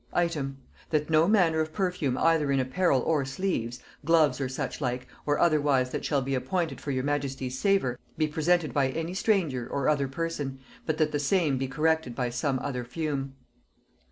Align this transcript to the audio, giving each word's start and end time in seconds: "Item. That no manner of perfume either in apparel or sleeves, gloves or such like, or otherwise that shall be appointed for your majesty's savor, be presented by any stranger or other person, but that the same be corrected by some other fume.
"Item. 0.13 0.57
That 0.89 1.11
no 1.11 1.27
manner 1.27 1.59
of 1.59 1.73
perfume 1.73 2.17
either 2.17 2.51
in 2.51 2.59
apparel 2.59 3.01
or 3.01 3.23
sleeves, 3.23 3.81
gloves 4.03 4.41
or 4.41 4.49
such 4.49 4.81
like, 4.81 5.07
or 5.27 5.37
otherwise 5.37 5.91
that 5.91 6.03
shall 6.03 6.23
be 6.23 6.33
appointed 6.33 6.81
for 6.81 6.89
your 6.89 7.03
majesty's 7.03 7.59
savor, 7.59 7.99
be 8.17 8.25
presented 8.27 8.73
by 8.73 8.89
any 8.89 9.13
stranger 9.13 9.67
or 9.69 9.87
other 9.87 10.07
person, 10.07 10.57
but 10.87 10.97
that 10.97 11.11
the 11.11 11.19
same 11.19 11.59
be 11.59 11.67
corrected 11.67 12.15
by 12.15 12.31
some 12.31 12.57
other 12.63 12.83
fume. 12.83 13.35